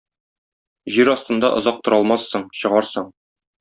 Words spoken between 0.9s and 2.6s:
Җир астында озак тора алмассың,